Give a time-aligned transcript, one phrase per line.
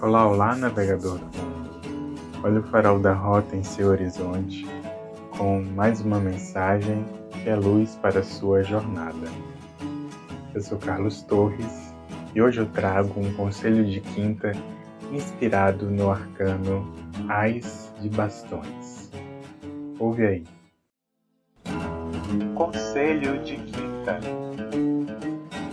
[0.00, 2.20] Olá, olá, navegador do mundo.
[2.44, 4.64] Olha o farol da rota em seu horizonte,
[5.36, 9.26] com mais uma mensagem que é luz para a sua jornada.
[10.54, 11.92] Eu sou Carlos Torres
[12.32, 14.52] e hoje eu trago um conselho de quinta
[15.10, 16.94] inspirado no arcano
[17.28, 19.10] Ais de Bastões.
[19.98, 20.44] Ouve aí.
[22.54, 24.20] Conselho de quinta.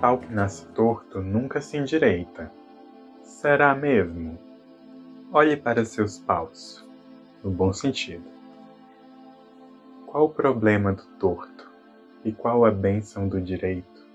[0.00, 2.57] Pau que nasce torto nunca se endireita
[3.28, 4.36] Será mesmo?
[5.30, 6.84] Olhe para seus paus,
[7.44, 8.24] no bom sentido.
[10.06, 11.70] Qual o problema do torto
[12.24, 14.06] e qual a bênção do direito?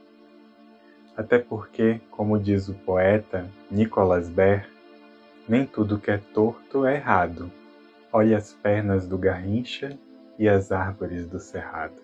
[1.15, 4.67] Até porque, como diz o poeta Nicolas Ber,
[5.47, 7.49] nem tudo que é torto é errado.
[8.11, 9.97] Olhe as pernas do garrincha
[10.39, 12.01] e as árvores do cerrado.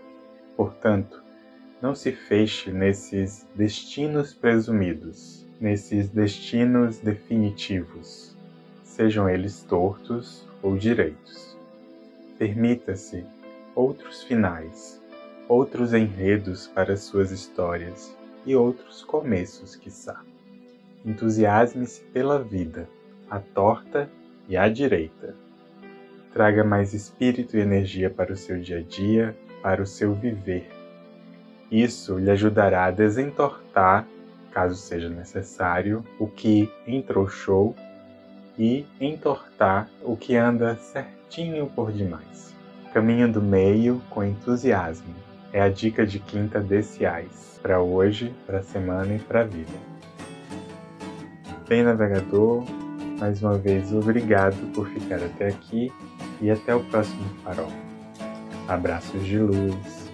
[0.55, 1.21] Portanto,
[1.81, 8.35] não se feche nesses destinos presumidos nesses destinos definitivos,
[8.83, 11.57] sejam eles tortos ou direitos.
[12.37, 13.25] Permita-se
[13.75, 15.01] outros finais,
[15.47, 18.15] outros enredos para suas histórias
[18.45, 20.21] e outros começos, quiçá.
[21.05, 22.87] Entusiasme-se pela vida,
[23.29, 24.09] à torta
[24.47, 25.35] e à direita.
[26.33, 30.69] Traga mais espírito e energia para o seu dia a dia, para o seu viver.
[31.71, 34.07] Isso lhe ajudará a desentortar
[34.51, 37.75] caso seja necessário, o que entrouxou
[38.57, 42.53] e entortar o que anda certinho por demais.
[42.93, 45.15] Caminho do meio com entusiasmo
[45.53, 49.43] é a dica de quinta desse AIS para hoje, para a semana e para a
[49.43, 49.71] vida.
[51.67, 52.63] Bem, navegador,
[53.19, 55.91] mais uma vez obrigado por ficar até aqui
[56.41, 57.71] e até o próximo farol.
[58.67, 60.08] Abraços de luz.